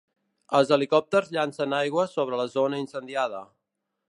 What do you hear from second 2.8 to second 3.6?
incendiada.